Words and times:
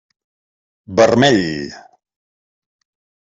Vermell. 0.99 1.45